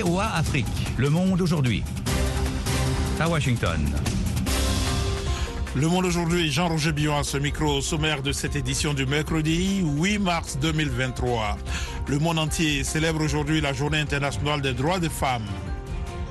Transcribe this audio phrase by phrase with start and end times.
[0.00, 1.82] Afrique, le monde aujourd'hui.
[3.18, 3.84] À Washington.
[5.74, 9.82] Le Monde aujourd'hui, Jean-Roger Billon à ce micro au sommaire de cette édition du mercredi
[9.82, 11.58] 8 mars 2023.
[12.06, 15.46] Le monde entier célèbre aujourd'hui la journée internationale des droits des femmes.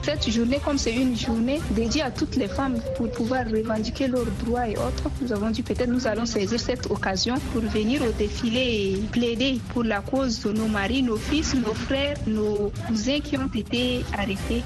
[0.07, 4.31] Cette journée, comme c'est une journée dédiée à toutes les femmes pour pouvoir revendiquer leurs
[4.45, 8.11] droits et autres, nous avons dit peut-être nous allons saisir cette occasion pour venir au
[8.17, 13.19] défilé et plaider pour la cause de nos maris, nos fils, nos frères, nos cousins
[13.19, 14.63] qui ont été arrêtés.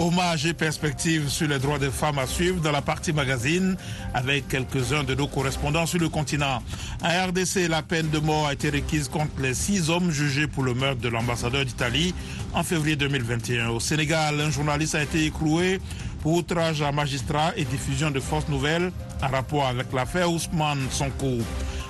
[0.00, 3.76] Hommage et perspectives sur les droits des femmes à suivre dans la partie magazine
[4.14, 6.62] avec quelques-uns de nos correspondants sur le continent.
[7.02, 10.62] À RDC, la peine de mort a été requise contre les six hommes jugés pour
[10.62, 12.14] le meurtre de l'ambassadeur d'Italie
[12.54, 13.68] en février 2021.
[13.68, 15.82] Au Sénégal, un journaliste a été écroué
[16.22, 18.90] pour outrage à magistrat et diffusion de fausses nouvelles
[19.22, 21.40] en rapport avec l'affaire Ousmane Sonko.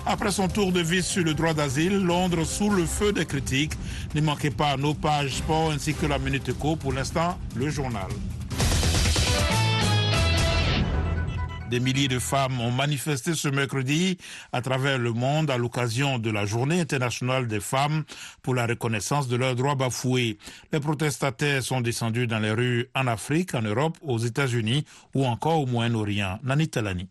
[0.06, 3.74] Après son tour de vis sur le droit d'asile, Londres sous le feu des critiques.
[4.14, 6.76] Ne manquez pas nos pages sport ainsi que la Minute Éco.
[6.76, 8.09] Pour l'instant, le journal.
[11.71, 14.18] Des milliers de femmes ont manifesté ce mercredi
[14.52, 18.02] à travers le monde à l'occasion de la Journée internationale des femmes
[18.43, 20.37] pour la reconnaissance de leurs droits bafoués.
[20.73, 24.84] Les protestataires sont descendus dans les rues en Afrique, en Europe, aux États-Unis
[25.15, 26.40] ou encore au Moyen-Orient.
[26.43, 27.09] Nani Talani.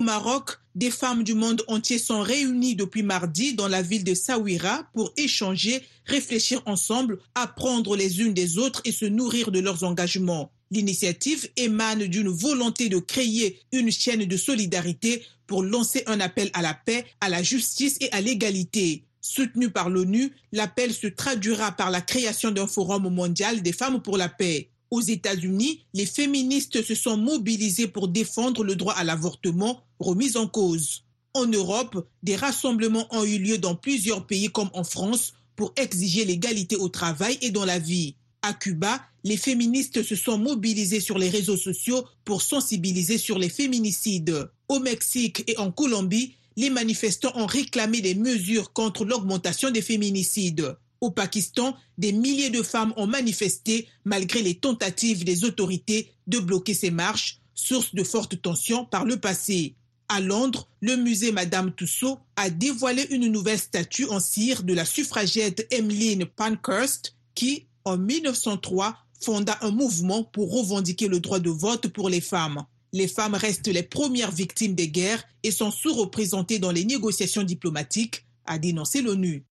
[0.00, 4.84] Maroc, des femmes du monde entier sont réunies depuis mardi dans la ville de Sawira
[4.94, 10.52] pour échanger, réfléchir ensemble, apprendre les unes des autres et se nourrir de leurs engagements.
[10.70, 16.62] L'initiative émane d'une volonté de créer une chaîne de solidarité pour lancer un appel à
[16.62, 19.02] la paix, à la justice et à l'égalité.
[19.20, 24.16] Soutenu par l'ONU, l'appel se traduira par la création d'un forum mondial des femmes pour
[24.16, 24.70] la paix.
[24.90, 30.46] Aux États-Unis, les féministes se sont mobilisées pour défendre le droit à l'avortement remis en
[30.46, 31.04] cause.
[31.34, 36.24] En Europe, des rassemblements ont eu lieu dans plusieurs pays comme en France pour exiger
[36.24, 38.16] l'égalité au travail et dans la vie.
[38.42, 43.48] À Cuba, les féministes se sont mobilisées sur les réseaux sociaux pour sensibiliser sur les
[43.48, 44.48] féminicides.
[44.68, 50.76] Au Mexique et en Colombie, les manifestants ont réclamé des mesures contre l'augmentation des féminicides.
[51.00, 56.74] Au Pakistan, des milliers de femmes ont manifesté malgré les tentatives des autorités de bloquer
[56.74, 59.76] ces marches, source de fortes tensions par le passé.
[60.08, 64.84] À Londres, le musée Madame Tussaud a dévoilé une nouvelle statue en cire de la
[64.84, 71.88] suffragette Emmeline Pankhurst qui, en 1903, fonda un mouvement pour revendiquer le droit de vote
[71.88, 72.64] pour les femmes.
[72.92, 78.24] Les femmes restent les premières victimes des guerres et sont sous-représentées dans les négociations diplomatiques,
[78.46, 79.44] a dénoncé l'ONU.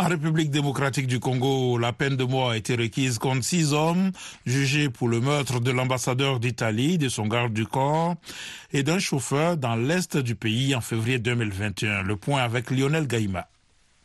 [0.00, 4.12] En République démocratique du Congo, la peine de mort a été requise contre six hommes
[4.46, 8.14] jugés pour le meurtre de l'ambassadeur d'Italie, de son garde du corps
[8.72, 12.02] et d'un chauffeur dans l'est du pays en février 2021.
[12.02, 13.48] Le point avec Lionel Gaïma.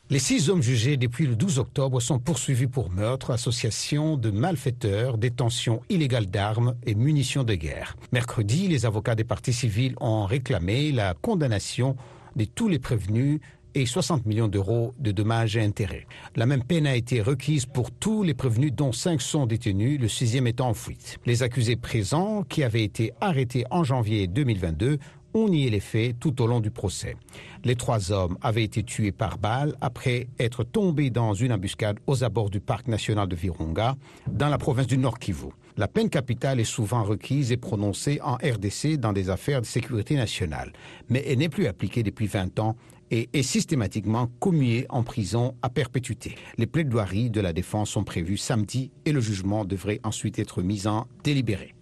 [0.09, 5.19] Les six hommes jugés depuis le 12 octobre sont poursuivis pour meurtre, association de malfaiteurs,
[5.19, 7.97] détention illégale d'armes et munitions de guerre.
[8.11, 11.95] Mercredi, les avocats des partis civils ont réclamé la condamnation
[12.35, 13.41] de tous les prévenus
[13.75, 16.07] et 60 millions d'euros de dommages et intérêts.
[16.35, 20.07] La même peine a été requise pour tous les prévenus dont cinq sont détenus, le
[20.07, 21.17] sixième étant en fuite.
[21.25, 24.99] Les accusés présents, qui avaient été arrêtés en janvier 2022,
[25.33, 27.15] ont nié les faits tout au long du procès.
[27.63, 32.23] Les trois hommes avaient été tués par balle après être tombés dans une embuscade aux
[32.23, 33.95] abords du parc national de Virunga,
[34.27, 35.47] dans la province du Nord Kivu.
[35.75, 40.15] La peine capitale est souvent requise et prononcée en RDC dans des affaires de sécurité
[40.15, 40.71] nationale,
[41.09, 42.75] mais elle n'est plus appliquée depuis 20 ans
[43.13, 46.33] et est systématiquement commuée en prison à perpétuité.
[46.57, 50.87] Les plaidoiries de la défense sont prévues samedi et le jugement devrait ensuite être mis
[50.87, 51.75] en délibéré.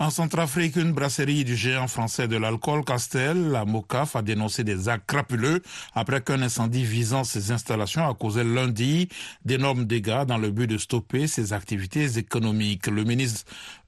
[0.00, 4.88] En Centrafrique, une brasserie du géant français de l'alcool Castel, la Mocaf, a dénoncé des
[4.88, 5.62] actes crapuleux
[5.94, 9.08] après qu'un incendie visant ses installations a causé lundi
[9.44, 12.88] d'énormes dégâts dans le but de stopper ses activités économiques.
[12.88, 13.44] Le ministre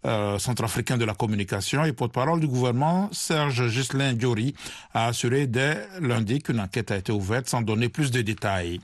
[0.06, 4.54] euh, centrafricain de la communication et porte-parole du gouvernement, Serge Gislain Diori,
[4.94, 8.80] a assuré dès lundi qu'une enquête a été ouverte sans donner plus de détails.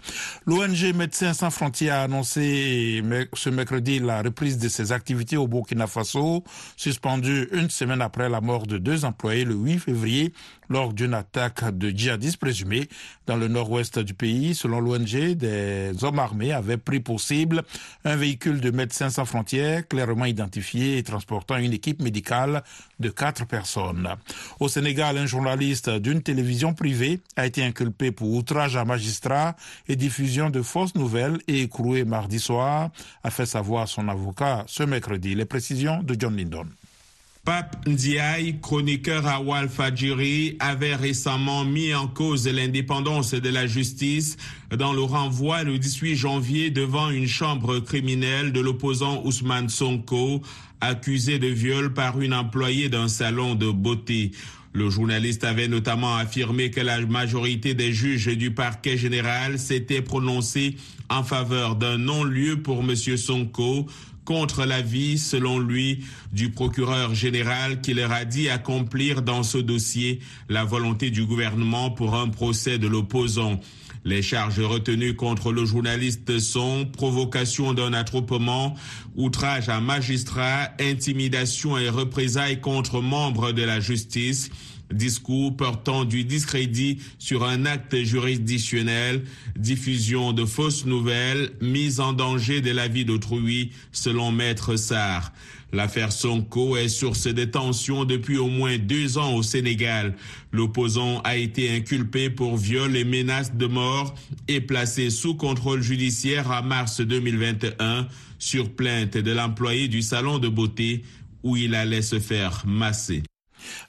[0.47, 3.01] L'ONG Médecins sans frontières a annoncé
[3.35, 6.43] ce mercredi la reprise de ses activités au Burkina Faso,
[6.77, 10.33] suspendue une semaine après la mort de deux employés le 8 février
[10.73, 12.89] lors d'une attaque de djihadistes présumés
[13.27, 14.55] dans le nord-ouest du pays.
[14.55, 17.63] Selon l'ONG, des hommes armés avaient pris pour cible
[18.07, 22.65] un véhicule de Médecins sans frontières clairement identifié et transportant une équipe médicale
[23.01, 24.09] de quatre personnes.
[24.61, 29.55] Au Sénégal, un journaliste d'une télévision privée a été inculpé pour outrage à magistrat
[29.89, 32.91] et diffusion de fausses nouvelles et écroué mardi soir,
[33.23, 35.35] a fait savoir son avocat ce mercredi.
[35.35, 36.67] Les précisions de John Lindon.
[37.45, 44.37] Pape Ndiaye, chroniqueur à Walfadjiri, avait récemment mis en cause l'indépendance de la justice
[44.71, 50.41] dans le renvoi le 18 janvier devant une chambre criminelle de l'opposant Ousmane Sonko,
[50.81, 54.31] accusé de viol par une employée d'un salon de beauté.
[54.73, 60.77] Le journaliste avait notamment affirmé que la majorité des juges du parquet général s'était prononcée
[61.11, 62.95] en faveur d'un non-lieu pour M.
[62.95, 63.87] Sonko,
[64.25, 70.21] contre l'avis, selon lui, du procureur général qui leur a dit accomplir dans ce dossier
[70.49, 73.61] la volonté du gouvernement pour un procès de l'opposant.
[74.05, 78.75] Les charges retenues contre le journaliste sont provocation d'un attroupement,
[79.15, 84.51] outrage à magistrat, intimidation et représailles contre membres de la justice,
[84.93, 89.23] discours portant du discrédit sur un acte juridictionnel,
[89.57, 95.33] diffusion de fausses nouvelles, mise en danger de la vie d'autrui, selon Maître Sarr.
[95.73, 100.15] L'affaire Sonko est source de tensions depuis au moins deux ans au Sénégal.
[100.53, 104.15] L'opposant a été inculpé pour viol et menaces de mort
[104.49, 108.07] et placé sous contrôle judiciaire en mars 2021
[108.39, 111.05] sur plainte de l'employé du salon de beauté
[111.43, 113.23] où il allait se faire masser.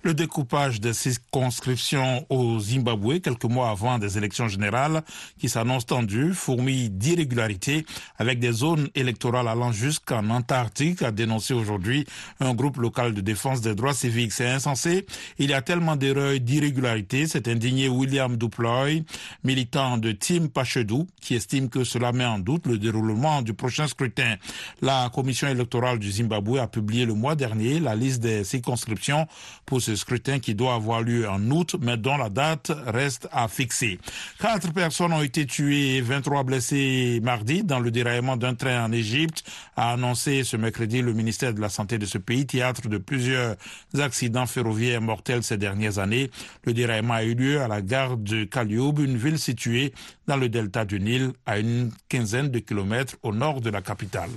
[0.01, 5.03] Le découpage des circonscriptions au Zimbabwe quelques mois avant des élections générales
[5.39, 7.85] qui s'annoncent tendues fourmille d'irrégularités
[8.17, 12.05] avec des zones électorales allant jusqu'en Antarctique, a dénoncé aujourd'hui
[12.39, 14.33] un groupe local de défense des droits civiques.
[14.33, 15.05] C'est insensé.
[15.37, 17.27] Il y a tellement d'erreurs d'irrégularités.
[17.27, 19.03] C'est indigné William Duploy,
[19.43, 23.87] militant de Team Pachedou, qui estime que cela met en doute le déroulement du prochain
[23.87, 24.35] scrutin.
[24.81, 29.27] La commission électorale du Zimbabwe a publié le mois dernier la liste des circonscriptions
[29.65, 33.47] pour ce scrutin qui doit avoir lieu en août, mais dont la date reste à
[33.47, 33.99] fixer.
[34.39, 38.91] Quatre personnes ont été tuées et 23 blessées mardi dans le déraillement d'un train en
[38.91, 39.43] Égypte,
[39.75, 43.55] a annoncé ce mercredi le ministère de la Santé de ce pays, théâtre de plusieurs
[43.99, 46.29] accidents ferroviaires mortels ces dernières années.
[46.65, 49.93] Le déraillement a eu lieu à la gare de Kalioub, une ville située
[50.27, 54.29] dans le delta du Nil, à une quinzaine de kilomètres au nord de la capitale.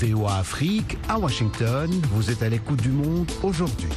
[0.00, 1.90] VOA Afrique à Washington.
[2.12, 3.88] Vous êtes à l'écoute du monde aujourd'hui.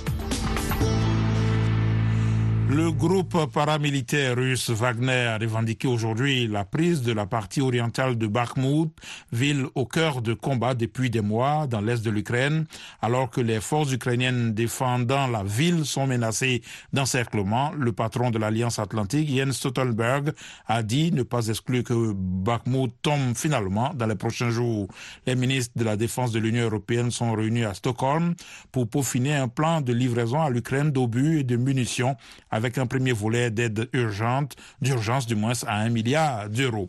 [2.70, 8.26] Le groupe paramilitaire russe Wagner a revendiqué aujourd'hui la prise de la partie orientale de
[8.26, 8.90] Bakhmut,
[9.32, 12.66] ville au cœur de combat depuis des mois dans l'est de l'Ukraine,
[13.02, 16.62] alors que les forces ukrainiennes défendant la ville sont menacées
[16.94, 17.72] d'encerclement.
[17.78, 20.32] Le patron de l'Alliance Atlantique, Jens Stoltenberg,
[20.68, 24.88] a dit ne pas exclure que Bakhmut tombe finalement dans les prochains jours.
[25.28, 28.36] Les ministres de la Défense de l'Union européenne sont réunis à Stockholm
[28.72, 32.16] pour peaufiner un plan de livraison à l'Ukraine d'obus et de munitions
[32.54, 36.88] avec un premier volet d'aide urgente, d'urgence du moins à un milliard d'euros.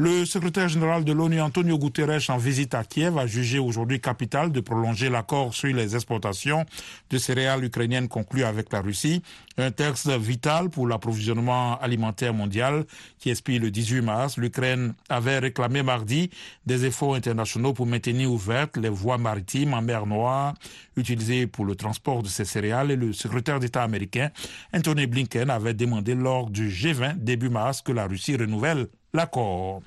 [0.00, 4.52] Le secrétaire général de l'ONU, Antonio Guterres, en visite à Kiev, a jugé aujourd'hui capital
[4.52, 6.64] de prolonger l'accord sur les exportations
[7.10, 9.24] de céréales ukrainiennes conclu avec la Russie,
[9.56, 12.84] un texte vital pour l'approvisionnement alimentaire mondial
[13.18, 14.38] qui expire le 18 mars.
[14.38, 16.30] L'Ukraine avait réclamé mardi
[16.64, 20.54] des efforts internationaux pour maintenir ouvertes les voies maritimes en mer Noire
[20.96, 24.30] utilisées pour le transport de ces céréales et le secrétaire d'État américain,
[24.72, 29.82] Anthony Blinken, avait demandé lors du G20 début mars que la Russie renouvelle l'accord.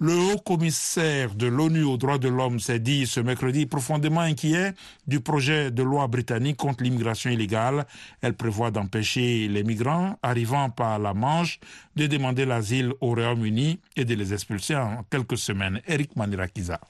[0.00, 4.72] Le haut commissaire de l'ONU aux droits de l'homme s'est dit ce mercredi profondément inquiet
[5.06, 7.86] du projet de loi britannique contre l'immigration illégale.
[8.20, 11.60] Elle prévoit d'empêcher les migrants arrivant par la Manche
[11.94, 15.80] de demander l'asile au Royaume-Uni et de les expulser en quelques semaines.
[15.86, 16.80] Eric Manirakiza.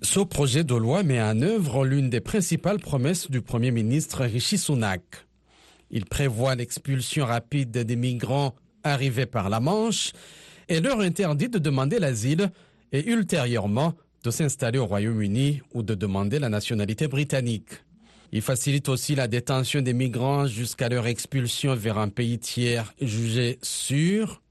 [0.00, 4.56] Ce projet de loi met en œuvre l'une des principales promesses du Premier ministre Rishi
[4.56, 5.02] Sunak.
[5.90, 10.12] Il prévoit l'expulsion rapide des migrants arrivés par la Manche
[10.68, 12.50] et leur interdit de demander l'asile
[12.92, 13.94] et ultérieurement
[14.24, 17.70] de s'installer au Royaume-Uni ou de demander la nationalité britannique.
[18.32, 23.58] Il facilite aussi la détention des migrants jusqu'à leur expulsion vers un pays tiers jugé
[23.62, 24.42] sûr.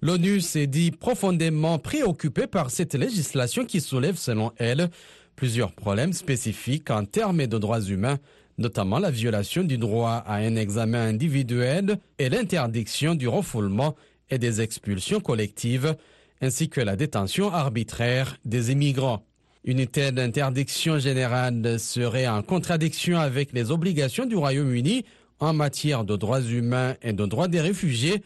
[0.00, 4.90] L'ONU s'est dit profondément préoccupée par cette législation qui soulève, selon elle,
[5.34, 8.18] plusieurs problèmes spécifiques en termes de droits humains,
[8.58, 13.96] notamment la violation du droit à un examen individuel et l'interdiction du refoulement
[14.30, 15.96] et des expulsions collectives,
[16.40, 19.24] ainsi que la détention arbitraire des immigrants.
[19.64, 25.04] Une telle interdiction générale serait en contradiction avec les obligations du Royaume-Uni
[25.38, 28.22] en matière de droits humains et de droits des réfugiés.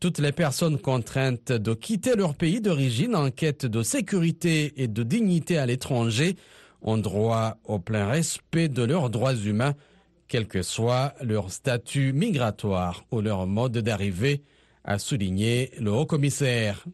[0.00, 5.02] Toutes les personnes contraintes de quitter leur pays d'origine en quête de sécurité et de
[5.04, 6.36] dignité à l'étranger
[6.82, 9.74] ont droit au plein respect de leurs droits humains,
[10.26, 14.42] quel que soit leur statut migratoire ou leur mode d'arrivée
[14.84, 16.84] a souligné le haut-commissaire.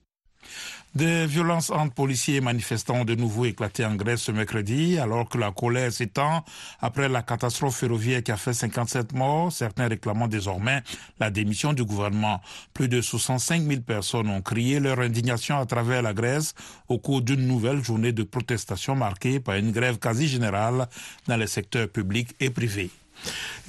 [0.92, 5.28] Des violences entre policiers et manifestants ont de nouveau éclaté en Grèce ce mercredi, alors
[5.28, 6.44] que la colère s'étend
[6.80, 10.82] après la catastrophe ferroviaire qui a fait 57 morts, certains réclamant désormais
[11.20, 12.40] la démission du gouvernement.
[12.74, 16.54] Plus de 65 000 personnes ont crié leur indignation à travers la Grèce
[16.88, 20.88] au cours d'une nouvelle journée de protestation marquée par une grève quasi générale
[21.28, 22.90] dans les secteurs publics et privés.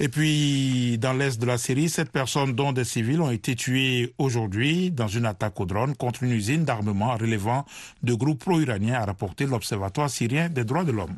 [0.00, 4.14] Et puis, dans l'est de la Syrie, sept personnes, dont des civils, ont été tuées
[4.18, 7.64] aujourd'hui dans une attaque au drone contre une usine d'armement relevant
[8.02, 11.16] de groupes pro-iraniens, a rapporté l'Observatoire syrien des droits de l'homme.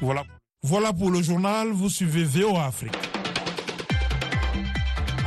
[0.00, 0.24] Voilà.
[0.62, 1.68] Voilà pour le journal.
[1.72, 3.09] Vous suivez VO Afrique.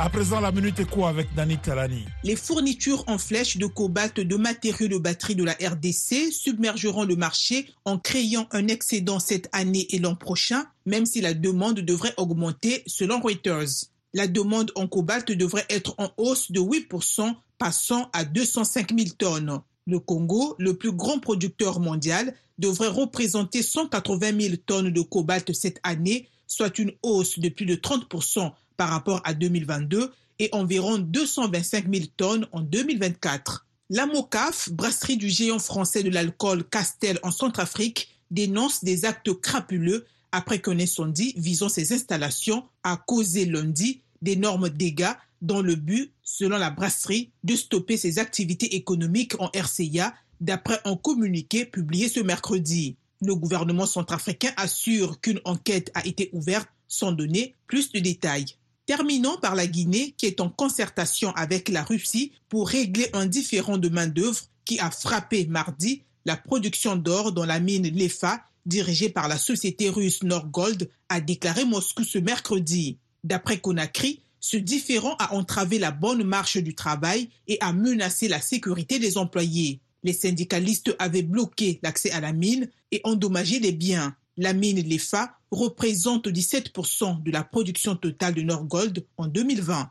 [0.00, 2.04] À présent, la minute écho avec Dani Talani.
[2.24, 7.14] Les fournitures en flèche de cobalt de matériaux de batterie de la RDC submergeront le
[7.14, 12.14] marché en créant un excédent cette année et l'an prochain, même si la demande devrait
[12.16, 13.86] augmenter selon Reuters.
[14.14, 19.60] La demande en cobalt devrait être en hausse de 8%, passant à 205 000 tonnes.
[19.86, 25.78] Le Congo, le plus grand producteur mondial, devrait représenter 180 000 tonnes de cobalt cette
[25.84, 31.92] année, soit une hausse de plus de 30% par rapport à 2022 et environ 225
[31.92, 33.66] 000 tonnes en 2024.
[33.90, 40.06] La MOCAF, brasserie du géant français de l'alcool Castel en Centrafrique, dénonce des actes crapuleux
[40.32, 45.12] après qu'un incendie visant ses installations a causé lundi d'énormes dégâts
[45.42, 50.96] dans le but, selon la brasserie, de stopper ses activités économiques en RCA, d'après un
[50.96, 52.96] communiqué publié ce mercredi.
[53.20, 58.56] Le gouvernement centrafricain assure qu'une enquête a été ouverte sans donner plus de détails.
[58.86, 63.78] Terminons par la Guinée qui est en concertation avec la Russie pour régler un différend
[63.78, 69.28] de main-d'œuvre qui a frappé mardi la production d'or dans la mine Lefa dirigée par
[69.28, 72.98] la société russe Norgold, a déclaré Moscou ce mercredi.
[73.22, 78.40] D'après Conakry, ce différend a entravé la bonne marche du travail et a menacé la
[78.40, 79.80] sécurité des employés.
[80.02, 84.14] Les syndicalistes avaient bloqué l'accès à la mine et endommagé les biens.
[84.36, 89.90] La mine Lefa représente 17% de la production totale de Norgold en 2020.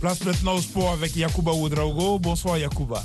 [0.00, 2.18] Place maintenant au sport avec Yakuba Oudraogo.
[2.18, 3.04] Bonsoir Yakuba.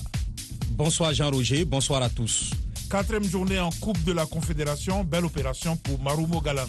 [0.72, 2.52] Bonsoir Jean-Roger, bonsoir à tous.
[2.90, 6.68] Quatrième journée en Coupe de la Confédération, belle opération pour Marumo Galant.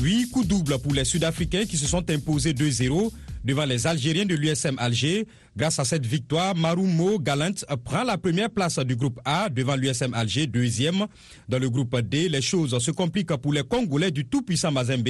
[0.00, 3.10] Oui, coup double pour les Sud-Africains qui se sont imposés 2-0
[3.44, 5.26] devant les Algériens de l'USM Alger.
[5.56, 7.54] Grâce à cette victoire, Marumo Galant
[7.84, 11.06] prend la première place du groupe A devant l'USM Alger, deuxième.
[11.48, 15.08] Dans le groupe D, les choses se compliquent pour les Congolais du tout-puissant Mazembe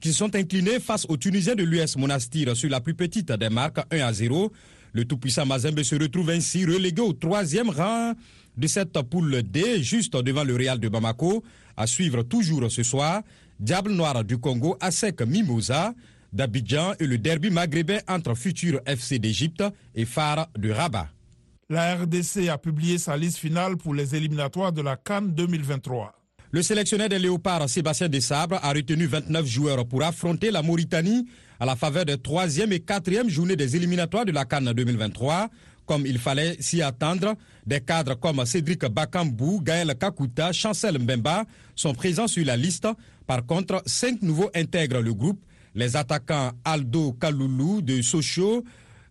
[0.00, 3.80] qui sont inclinés face aux Tunisiens de l'US Monastir sur la plus petite des marques
[3.90, 4.52] 1 à 0.
[4.92, 8.12] Le tout-puissant Mazembe se retrouve ainsi relégué au troisième rang
[8.56, 11.42] de cette poule D, juste devant le Real de Bamako.
[11.76, 13.22] À suivre toujours ce soir,
[13.60, 15.94] Diable Noir du Congo, ASEC Mimosa
[16.32, 21.08] d'Abidjan et le derby maghrébin entre Futur FC d'Égypte et Phare de Rabat.
[21.70, 26.14] La RDC a publié sa liste finale pour les éliminatoires de la Cannes 2023.
[26.50, 31.26] Le sélectionneur des Léopards, Sébastien Desabre, a retenu 29 joueurs pour affronter la Mauritanie
[31.60, 35.50] à la faveur des troisième et quatrième journées des éliminatoires de la Cannes 2023.
[35.84, 37.34] Comme il fallait s'y attendre,
[37.66, 41.44] des cadres comme Cédric Bakambou, Gaël Kakuta, Chancel Mbemba
[41.74, 42.88] sont présents sur la liste.
[43.26, 45.40] Par contre, cinq nouveaux intègrent le groupe
[45.78, 48.64] les attaquants Aldo Kaloulou de Sochaux,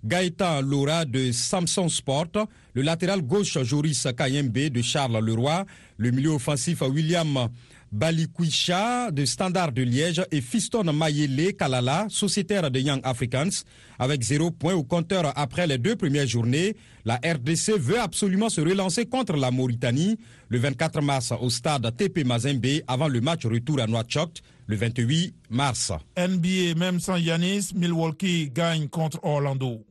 [0.04, 6.32] Gaëtan Laura de Samson Sport, le latéral gauche Joris Kayembe de Charles Leroy, le milieu
[6.32, 7.48] offensif William
[7.90, 13.64] Balikwisha de Standard de Liège et Fiston Mayele Kalala, sociétaire de Young Africans.
[13.98, 18.60] Avec zéro point au compteur après les deux premières journées, la RDC veut absolument se
[18.60, 20.20] relancer contre la Mauritanie
[20.50, 25.34] le 24 mars au stade TP Mazembe avant le match retour à Nouakchott le 28
[25.50, 25.92] mars.
[26.18, 29.84] NBA, même sans Yanis, Milwaukee gagne contre Orlando.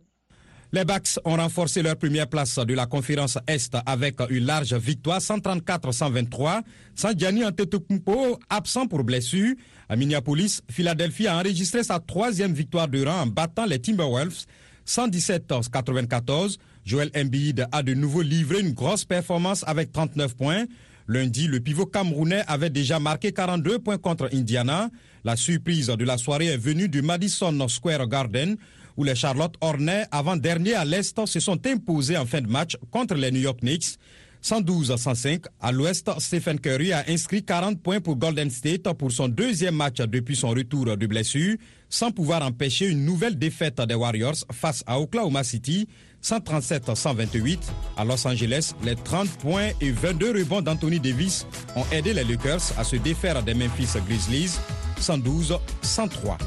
[0.73, 5.21] Les Bucks ont renforcé leur première place de la conférence Est avec une large victoire
[5.21, 6.62] 134-123
[6.95, 9.54] sans Gianni Antetokounmpo absent pour blessure.
[9.88, 14.45] À Minneapolis, Philadelphie a enregistré sa troisième victoire de rang en battant les Timberwolves
[14.87, 16.56] 117-94.
[16.85, 20.64] Joel Embiid a de nouveau livré une grosse performance avec 39 points.
[21.08, 24.90] Lundi, le pivot camerounais avait déjà marqué 42 points contre Indiana.
[25.25, 28.56] La surprise de la soirée est venue du Madison Square Garden,
[28.96, 33.14] où les Charlotte Hornets, avant-dernier à l'Est, se sont imposés en fin de match contre
[33.14, 33.98] les New York Knicks.
[34.46, 35.42] 112 à 105.
[35.60, 39.96] À l'ouest, Stephen Curry a inscrit 40 points pour Golden State pour son deuxième match
[39.96, 41.56] depuis son retour de blessure,
[41.88, 45.88] sans pouvoir empêcher une nouvelle défaite des Warriors face à Oklahoma City
[46.22, 47.58] 137-128.
[47.96, 52.72] À Los Angeles, les 30 points et 22 rebonds d'Anthony Davis ont aidé les Lakers
[52.78, 54.60] à se défaire des Memphis Grizzlies
[55.00, 56.38] 112 103.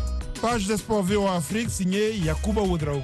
[0.41, 3.03] Page des sports VOA Afrique signée Yakuba Ouedraogo.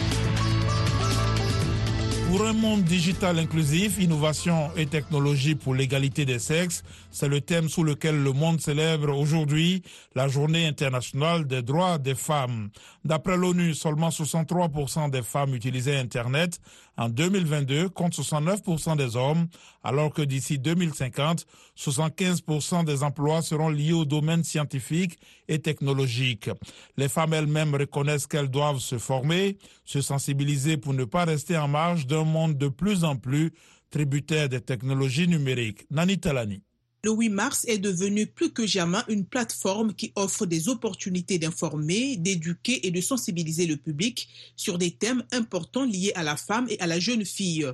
[2.31, 7.67] Pour un monde digital inclusif, innovation et technologie pour l'égalité des sexes, c'est le thème
[7.67, 9.83] sous lequel le monde célèbre aujourd'hui
[10.15, 12.69] la journée internationale des droits des femmes.
[13.03, 16.61] D'après l'ONU, seulement 63% des femmes utilisaient Internet
[16.97, 19.47] en 2022 contre 69% des hommes,
[19.83, 21.45] alors que d'ici 2050,
[21.77, 25.17] 75% des emplois seront liés au domaine scientifique
[25.47, 26.49] et technologique.
[26.97, 31.67] Les femmes elles-mêmes reconnaissent qu'elles doivent se former, se sensibiliser pour ne pas rester en
[31.67, 33.51] marge d'un monde de plus en plus
[33.89, 35.85] tributaire des technologies numériques.
[35.91, 36.63] Nani Talani.
[37.03, 42.15] Le 8 mars est devenu plus que jamais une plateforme qui offre des opportunités d'informer,
[42.15, 46.79] d'éduquer et de sensibiliser le public sur des thèmes importants liés à la femme et
[46.79, 47.65] à la jeune fille.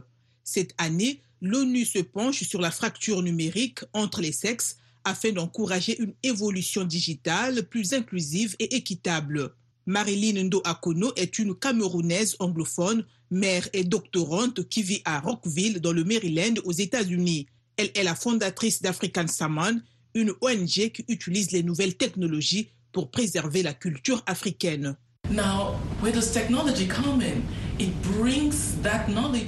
[0.45, 6.13] Cette année, l'ONU se penche sur la fracture numérique entre les sexes afin d'encourager une
[6.23, 9.53] évolution digitale plus inclusive et équitable.
[9.87, 15.91] Marilyn Ndo Akono est une Camerounaise anglophone, mère et doctorante qui vit à Rockville dans
[15.91, 17.47] le Maryland aux États-Unis.
[17.77, 19.81] Elle est la fondatrice d'African Saman,
[20.15, 24.95] une ONG qui utilise les nouvelles technologies pour préserver la culture africaine.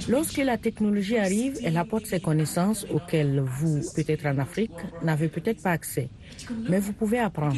[0.08, 4.70] Lorsque la technologie arrive, elle apporte ces connaissances auxquelles vous, peut-être en Afrique,
[5.02, 6.08] n'avez peut-être pas accès.
[6.68, 7.56] Mais vous pouvez apprendre.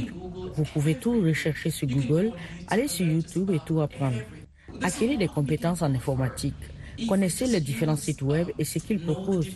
[0.55, 2.33] Vous pouvez tout rechercher sur Google,
[2.69, 4.17] aller sur YouTube et tout apprendre.
[4.81, 6.55] Acquérir des compétences en informatique.
[7.09, 9.49] Connaissez les différents sites web et ce qu'ils proposent.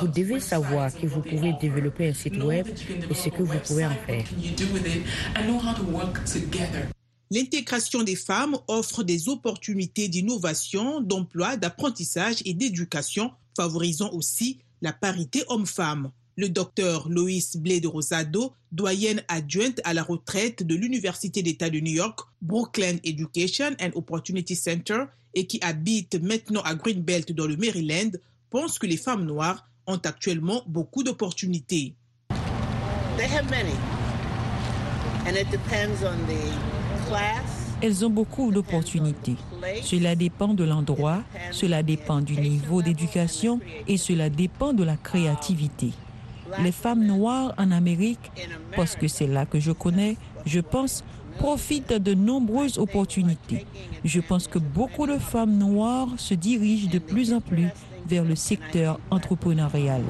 [0.00, 2.66] Vous devez savoir que vous pouvez développer un site web
[3.10, 4.24] et ce que vous pouvez en faire.
[7.30, 15.42] L'intégration des femmes offre des opportunités d'innovation, d'emploi, d'apprentissage et d'éducation, favorisant aussi la parité
[15.48, 16.10] homme-femme.
[16.38, 21.80] Le docteur Loïs Blé de Rosado, doyenne adjointe à la retraite de l'Université d'État de
[21.80, 27.56] New York, Brooklyn Education and Opportunity Center, et qui habite maintenant à Greenbelt dans le
[27.56, 28.12] Maryland,
[28.50, 31.96] pense que les femmes noires ont actuellement beaucoup d'opportunités.
[37.82, 39.36] Elles ont beaucoup d'opportunités.
[39.82, 45.90] Cela dépend de l'endroit, cela dépend du niveau d'éducation et cela dépend de la créativité.
[46.62, 48.30] Les femmes noires en Amérique,
[48.76, 51.04] parce que c'est là que je connais, je pense,
[51.38, 53.66] profitent de nombreuses opportunités.
[54.04, 57.68] Je pense que beaucoup de femmes noires se dirigent de plus en plus
[58.06, 60.02] vers le secteur entrepreneurial.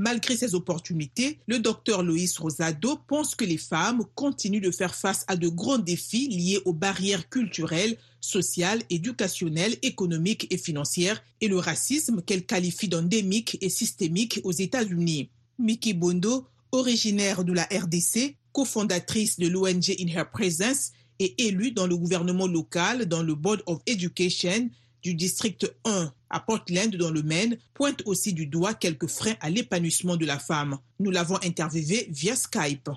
[0.00, 5.26] Malgré ces opportunités, le docteur Loïs Rosado pense que les femmes continuent de faire face
[5.28, 11.58] à de grands défis liés aux barrières culturelles, sociales, éducationnelles, économiques et financières et le
[11.58, 15.28] racisme qu'elle qualifie d'endémique et systémique aux États-Unis.
[15.58, 21.86] Miki Bondo, originaire de la RDC, cofondatrice de l'ONG In Her Presence et élue dans
[21.86, 24.70] le gouvernement local dans le Board of Education
[25.02, 29.50] du district 1 à Portland dans le Maine pointe aussi du doigt quelques freins à
[29.50, 30.78] l'épanouissement de la femme.
[30.98, 32.90] Nous l'avons interviewée via Skype.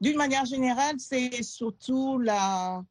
[0.00, 2.82] D'une manière générale, c'est surtout la,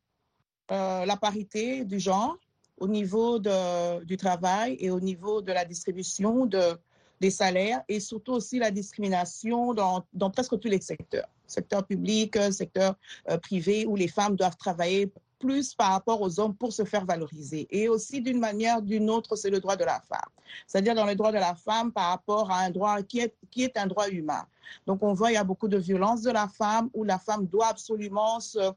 [0.72, 2.38] euh, parité du genre
[2.80, 6.78] au niveau du travail et au niveau de la distribution de,
[7.20, 12.38] des salaires et surtout aussi la discrimination dans, dans presque tous les secteurs, secteur public,
[12.52, 12.96] secteur
[13.30, 17.06] euh, privé, où les femmes doivent travailler plus par rapport aux hommes pour se faire
[17.06, 17.68] valoriser.
[17.72, 20.20] Et aussi, d'une manière d'une autre, c'est le droit de la femme.
[20.68, 23.64] C'est-à-dire dans le droit de la femme par rapport à un droit qui est, qui
[23.64, 24.46] est un droit humain.
[24.86, 27.48] Donc, on voit, il y a beaucoup de violence de la femme où la femme
[27.48, 28.72] doit absolument se,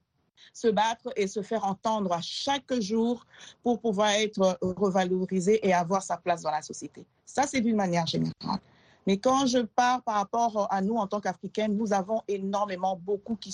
[0.53, 3.27] se battre et se faire entendre à chaque jour
[3.63, 7.05] pour pouvoir être revalorisée et avoir sa place dans la société.
[7.27, 8.61] Ça, c'est d'une manière générale.
[9.07, 13.35] Mais quand je parle par rapport à nous en tant qu'Africaines, nous avons énormément, beaucoup
[13.35, 13.53] qui,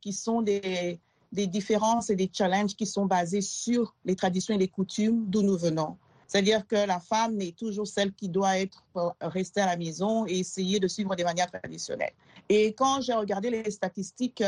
[0.00, 0.98] qui sont des,
[1.32, 5.42] des différences et des challenges qui sont basés sur les traditions et les coutumes d'où
[5.42, 5.96] nous venons.
[6.26, 8.84] C'est-à-dire que la femme est toujours celle qui doit être
[9.20, 12.12] restée à la maison et essayer de suivre des manières traditionnelles.
[12.50, 14.44] Et quand j'ai regardé les statistiques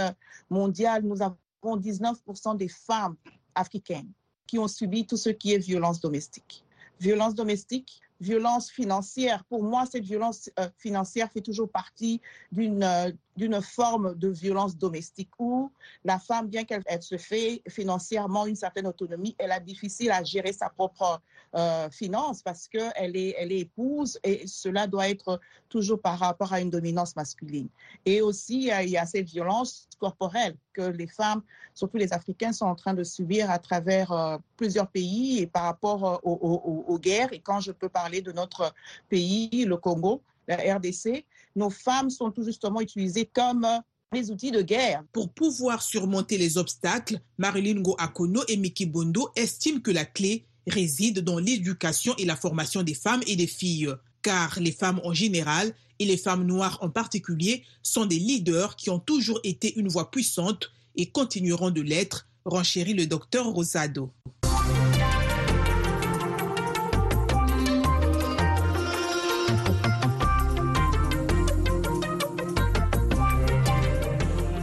[0.51, 3.17] mondiales, nous avons 19% des femmes
[3.55, 4.11] africaines
[4.47, 6.65] qui ont subi tout ce qui est violence domestique.
[6.99, 9.45] Violence domestique, violence financière.
[9.45, 12.21] Pour moi, cette violence euh, financière fait toujours partie
[12.53, 15.71] d'une euh, d'une forme de violence domestique où
[16.05, 20.53] la femme, bien qu'elle se fait financièrement une certaine autonomie, elle a difficile à gérer
[20.53, 21.21] sa propre
[21.55, 26.53] euh, finance parce qu'elle est, elle est épouse et cela doit être toujours par rapport
[26.53, 27.69] à une dominance masculine.
[28.05, 31.43] Et aussi, il y a cette violence corporelle que les femmes,
[31.75, 35.65] surtout les Africains, sont en train de subir à travers euh, plusieurs pays et par
[35.65, 37.33] rapport euh, aux, aux guerres.
[37.33, 38.73] Et quand je peux parler de notre
[39.09, 41.25] pays, le Congo, la RDC,
[41.57, 43.67] nos femmes sont tout justement utilisées comme
[44.13, 45.05] des outils de guerre.
[45.13, 51.21] Pour pouvoir surmonter les obstacles, Marilyn Akono et Miki Bondo estiment que la clé réside
[51.21, 55.73] dans l'éducation et la formation des femmes et des filles, car les femmes en général
[55.99, 60.11] et les femmes noires en particulier sont des leaders qui ont toujours été une voix
[60.11, 64.11] puissante et continueront de l'être, renchérit le docteur Rosado.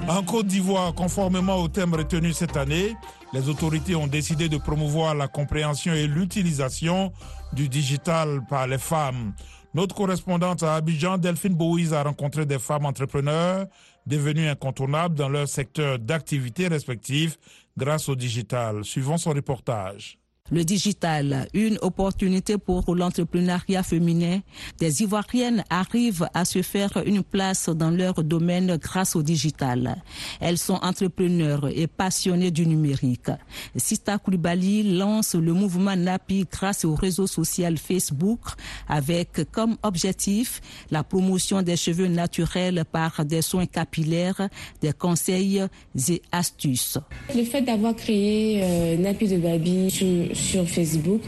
[0.07, 2.95] En Côte d'Ivoire, conformément au thème retenu cette année,
[3.33, 7.11] les autorités ont décidé de promouvoir la compréhension et l'utilisation
[7.51, 9.33] du digital par les femmes.
[9.73, 13.65] Notre correspondante à Abidjan, Delphine Bouise, a rencontré des femmes entrepreneurs
[14.05, 17.37] devenues incontournables dans leur secteur d'activité respectif
[17.77, 18.85] grâce au digital.
[18.85, 20.17] Suivons son reportage.
[20.51, 24.39] Le digital, une opportunité pour l'entrepreneuriat féminin.
[24.79, 30.01] Des Ivoiriennes arrivent à se faire une place dans leur domaine grâce au digital.
[30.39, 33.29] Elles sont entrepreneurs et passionnées du numérique.
[33.75, 38.39] Sita Koulibaly lance le mouvement NAPI grâce au réseau social Facebook
[38.87, 44.47] avec comme objectif la promotion des cheveux naturels par des soins capillaires,
[44.81, 45.63] des conseils
[46.09, 46.97] et astuces.
[47.35, 49.89] Le fait d'avoir créé euh, Napi de Babi
[50.37, 51.21] sur Facebook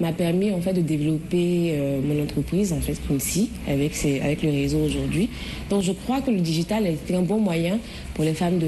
[0.00, 4.78] m'a permis en de développer euh, mon entreprise en fait aussi avec avec le réseau
[4.78, 5.28] aujourd'hui.
[5.70, 7.78] Donc je crois que le digital est un bon moyen
[8.14, 8.58] pour les femmes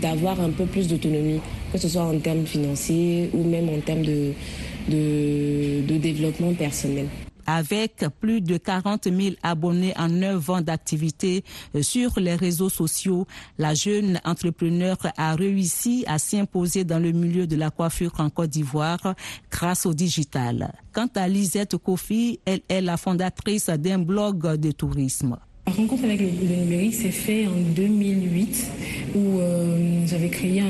[0.00, 1.40] d'avoir un peu plus d'autonomie,
[1.72, 7.06] que ce soit en termes financiers ou même en termes de développement personnel.
[7.52, 11.42] Avec plus de 40 000 abonnés en 9 ans d'activité
[11.74, 13.26] euh, sur les réseaux sociaux,
[13.58, 18.50] la jeune entrepreneur a réussi à s'imposer dans le milieu de la coiffure en Côte
[18.50, 19.16] d'Ivoire
[19.50, 20.72] grâce au digital.
[20.92, 25.36] Quant à Lisette Kofi, elle est la fondatrice d'un blog de tourisme.
[25.66, 28.70] La rencontre avec le, numérique s'est fait en 2008
[29.14, 30.62] où euh, j'avais créé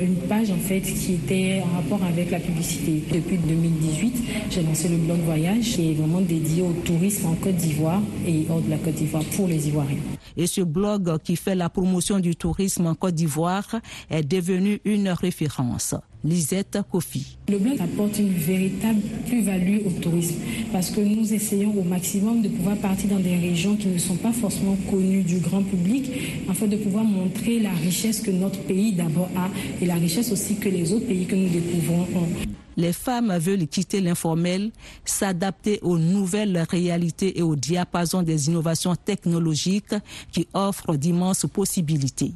[0.00, 3.02] une page en fait qui était en rapport avec la publicité.
[3.12, 4.14] Depuis 2018,
[4.50, 8.46] j'ai lancé le blog Voyage qui est vraiment dédié au tourisme en Côte d'Ivoire et
[8.48, 10.15] hors de la Côte d'Ivoire pour les Ivoiriens.
[10.36, 15.08] Et ce blog qui fait la promotion du tourisme en Côte d'Ivoire est devenu une
[15.08, 15.94] référence.
[16.24, 17.38] Lisette Kofi.
[17.48, 20.36] Le blog apporte une véritable plus-value au tourisme
[20.72, 24.16] parce que nous essayons au maximum de pouvoir partir dans des régions qui ne sont
[24.16, 26.10] pas forcément connues du grand public
[26.50, 29.48] afin de pouvoir montrer la richesse que notre pays d'abord a
[29.80, 32.55] et la richesse aussi que les autres pays que nous découvrons ont.
[32.76, 34.70] Les femmes veulent quitter l'informel,
[35.04, 39.94] s'adapter aux nouvelles réalités et au diapason des innovations technologiques
[40.30, 42.32] qui offrent d'immenses possibilités.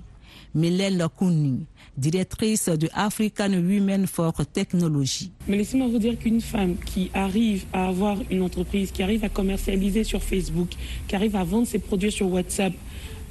[0.55, 5.31] Mélène Kouni, directrice de African Women for Technology.
[5.47, 9.29] Mais laissez-moi vous dire qu'une femme qui arrive à avoir une entreprise, qui arrive à
[9.29, 10.71] commercialiser sur Facebook,
[11.07, 12.73] qui arrive à vendre ses produits sur WhatsApp,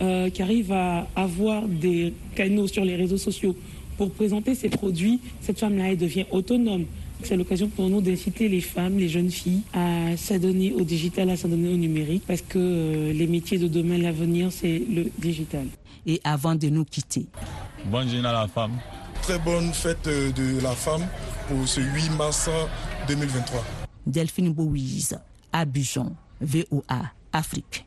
[0.02, 3.56] euh, qui arrive à avoir des canaux sur les réseaux sociaux
[4.00, 6.86] pour présenter ses produits, cette femme-là, elle devient autonome.
[7.22, 11.36] C'est l'occasion pour nous d'inciter les femmes, les jeunes filles à s'adonner au digital, à
[11.36, 15.68] s'adonner au numérique, parce que euh, les métiers de demain, l'avenir, c'est le digital.
[16.06, 17.26] Et avant de nous quitter.
[17.92, 18.72] Bonne journée à la femme.
[19.22, 21.06] Très bonne fête euh, de la femme
[21.50, 22.50] pour ce 8 mars
[23.10, 23.66] 2023.
[24.08, 25.20] Delphine Bouise,
[25.52, 27.84] Abidjan, VOA, Afrique.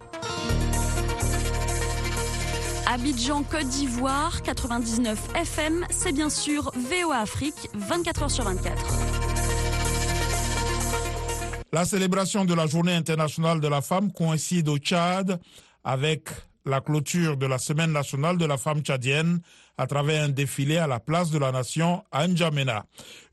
[2.93, 8.75] Abidjan, Côte d'Ivoire, 99 FM, c'est bien sûr VOA Afrique, 24 h sur 24.
[11.73, 15.41] La célébration de la Journée internationale de la femme coïncide au Tchad
[15.83, 16.29] avec
[16.67, 19.41] la clôture de la Semaine nationale de la femme tchadienne
[19.79, 22.85] à travers un défilé à la place de la nation à N'Djamena.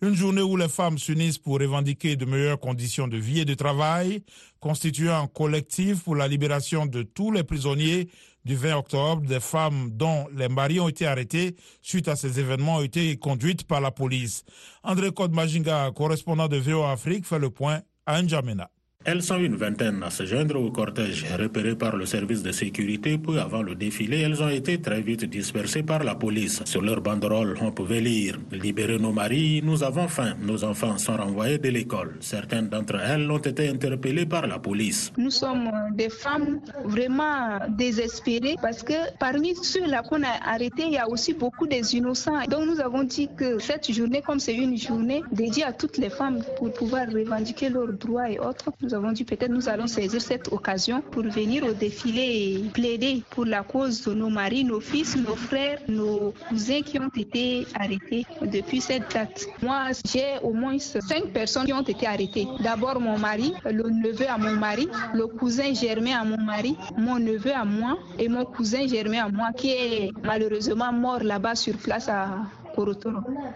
[0.01, 3.55] Une journée où les femmes s'unissent pour revendiquer de meilleures conditions de vie et de
[3.55, 4.23] travail,
[4.61, 8.09] constituant un collectif pour la libération de tous les prisonniers
[8.45, 12.77] du 20 octobre, des femmes dont les maris ont été arrêtés suite à ces événements
[12.77, 14.43] ont été conduites par la police.
[14.83, 18.69] André Kodmajinga, correspondant de VO Afrique, fait le point à N'Djamena.
[19.05, 23.17] Elles sont une vingtaine à se joindre au cortège repéré par le service de sécurité.
[23.17, 26.61] Peu avant le défilé, elles ont été très vite dispersées par la police.
[26.65, 30.33] Sur leur banderole, on pouvait lire Libérez nos maris, nous avons faim.
[30.41, 32.17] Nos enfants sont renvoyés de l'école.
[32.19, 35.13] Certaines d'entre elles ont été interpellées par la police.
[35.15, 40.97] Nous sommes des femmes vraiment désespérées parce que parmi ceux-là qu'on a arrêtés, il y
[40.97, 42.43] a aussi beaucoup des innocents.
[42.49, 46.09] Donc nous avons dit que cette journée, comme c'est une journée dédiée à toutes les
[46.09, 50.19] femmes pour pouvoir revendiquer leurs droits et autres, nous avons dit peut-être nous allons saisir
[50.19, 52.21] cette occasion pour venir au défilé
[52.65, 56.97] et plaider pour la cause de nos maris, nos fils, nos frères, nos cousins qui
[56.97, 59.45] ont été arrêtés depuis cette date.
[59.61, 62.47] Moi, j'ai au moins cinq personnes qui ont été arrêtées.
[62.63, 67.19] D'abord mon mari, le neveu à mon mari, le cousin germain à mon mari, mon
[67.19, 71.77] neveu à moi et mon cousin germain à moi qui est malheureusement mort là-bas sur
[71.77, 72.39] place à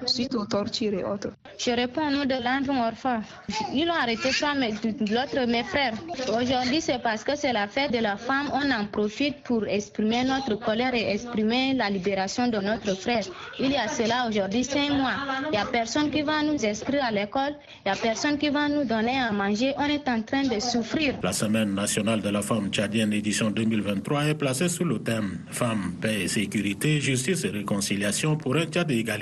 [0.06, 1.30] suite aux tortures et autres.
[1.58, 3.22] Je réponds au nom de l'Andron Orpha.
[3.74, 5.94] Ils ont arrêté toi, mais l'autre, mes frères.
[6.30, 8.48] Aujourd'hui, c'est parce que c'est la fête de la femme.
[8.54, 13.24] On en profite pour exprimer notre colère et exprimer la libération de notre frère.
[13.60, 15.14] Il y a cela aujourd'hui cinq mois.
[15.46, 17.54] Il n'y a personne qui va nous inscrire à l'école.
[17.86, 19.74] Il n'y a personne qui va nous donner à manger.
[19.78, 21.16] On est en train de souffrir.
[21.24, 25.94] La Semaine nationale de la femme tchadienne édition 2023 est placée sous le thème Femmes,
[26.02, 29.13] paix et sécurité, justice et réconciliation pour un Tchad égal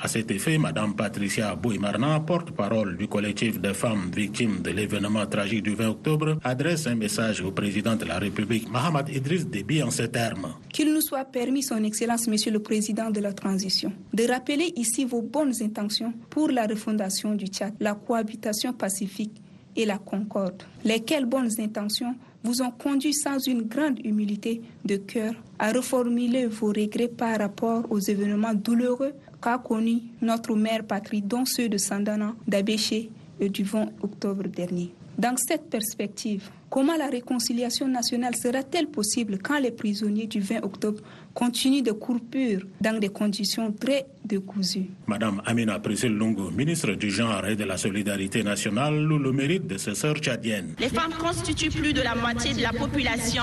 [0.00, 5.62] à cet effet, Mme Patricia Bouimarna, porte-parole du collectif de femmes victimes de l'événement tragique
[5.62, 9.90] du 20 octobre, adresse un message au président de la République, Mohamed Idriss Déby, en
[9.90, 10.54] ces termes.
[10.72, 15.04] Qu'il nous soit permis, Son Excellence, Monsieur le Président de la Transition, de rappeler ici
[15.04, 19.40] vos bonnes intentions pour la refondation du Tchad, la cohabitation pacifique
[19.76, 20.64] et la concorde.
[20.84, 26.68] Lesquelles bonnes intentions vous ont conduit sans une grande humilité de cœur à reformuler vos
[26.68, 32.34] regrets par rapport aux événements douloureux qu'a connu notre mère patrie, dont ceux de Sandana,
[32.46, 34.92] d'Abéché et du 20 octobre dernier.
[35.16, 41.00] Dans cette perspective, comment la réconciliation nationale sera-t-elle possible quand les prisonniers du 20 octobre
[41.34, 44.90] continuent de courir dans des conditions très décousues?
[45.06, 49.66] Madame Amina Priscille Lungu, ministre du Genre et de la Solidarité nationale, loue le mérite
[49.66, 50.74] de ses sœurs tchadiennes.
[50.78, 53.42] Les femmes constituent plus de la moitié de la population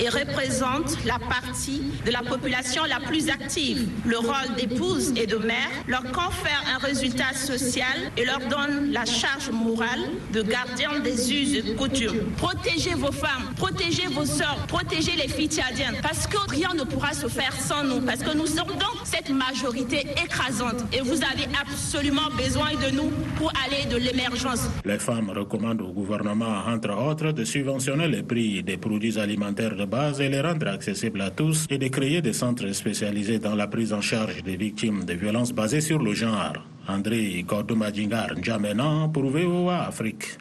[0.00, 3.88] et représentent la partie de la population la plus active.
[4.06, 9.04] Le rôle d'épouse et de mère leur confère un résultat social et leur donne la
[9.04, 10.00] charge morale
[10.32, 12.24] de gardien des us et coutumes.
[12.64, 17.12] Protégez vos femmes, protégez vos sœurs, protégez les filles tchadiennes parce que rien ne pourra
[17.12, 21.46] se faire sans nous, parce que nous sommes donc cette majorité écrasante et vous avez
[21.60, 24.66] absolument besoin de nous pour aller de l'émergence.
[24.82, 29.84] Les femmes recommandent au gouvernement, entre autres, de subventionner les prix des produits alimentaires de
[29.84, 33.66] base et les rendre accessibles à tous et de créer des centres spécialisés dans la
[33.66, 36.54] prise en charge des victimes de violences basées sur le genre.
[36.88, 40.38] André Gordomadjingar N'Djamena pour VOA Afrique.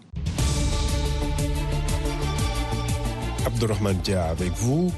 [3.45, 4.91] Abdurrahman Dia avec vous.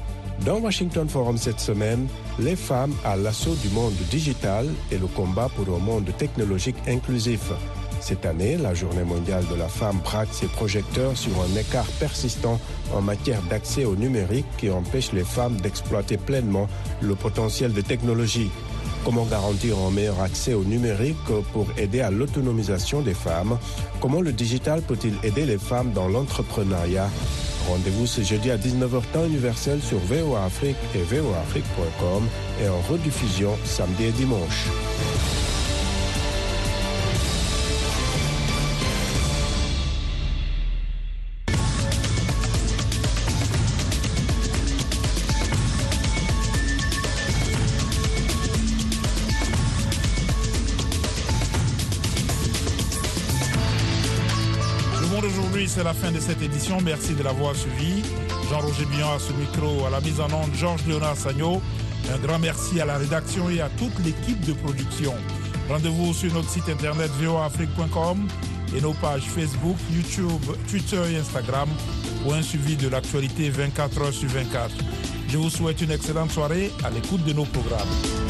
[0.44, 2.06] Dans Washington Forum cette semaine,
[2.38, 7.50] les femmes à l'assaut du monde digital et le combat pour un monde technologique inclusif.
[8.00, 12.60] Cette année, la Journée mondiale de la femme braque ses projecteurs sur un écart persistant
[12.94, 16.68] en matière d'accès au numérique qui empêche les femmes d'exploiter pleinement
[17.00, 18.50] le potentiel de technologie.
[19.04, 21.16] Comment garantir un meilleur accès au numérique
[21.52, 23.58] pour aider à l'autonomisation des femmes?
[24.00, 27.08] Comment le digital peut-il aider les femmes dans l'entrepreneuriat?
[27.68, 32.22] Rendez-vous ce jeudi à 19h temps universel sur VOA Afrique et voaafrique.com
[32.62, 34.66] et en rediffusion samedi et dimanche.
[55.76, 56.78] C'est la fin de cette édition.
[56.82, 58.02] Merci de l'avoir suivi.
[58.48, 61.60] Jean-Roger Billon à ce micro, à la mise en onde, Georges Léonard Sagno.
[62.10, 65.12] Un grand merci à la rédaction et à toute l'équipe de production.
[65.68, 68.26] Rendez-vous sur notre site internet voafrique.com
[68.74, 71.68] et nos pages Facebook, YouTube, Twitter et Instagram
[72.22, 74.70] pour un suivi de l'actualité 24 heures sur 24.
[75.28, 78.25] Je vous souhaite une excellente soirée à l'écoute de nos programmes.